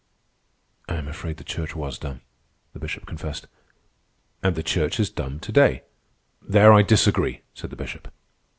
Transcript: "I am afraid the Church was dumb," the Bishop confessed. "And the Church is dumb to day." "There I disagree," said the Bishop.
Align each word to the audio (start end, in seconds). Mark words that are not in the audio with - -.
"I 0.89 0.95
am 0.95 1.07
afraid 1.07 1.37
the 1.37 1.43
Church 1.43 1.75
was 1.75 1.99
dumb," 1.99 2.21
the 2.73 2.79
Bishop 2.79 3.05
confessed. 3.05 3.45
"And 4.41 4.55
the 4.55 4.63
Church 4.63 4.99
is 4.99 5.11
dumb 5.11 5.39
to 5.39 5.51
day." 5.51 5.83
"There 6.41 6.73
I 6.73 6.81
disagree," 6.81 7.41
said 7.53 7.69
the 7.69 7.75
Bishop. 7.75 8.11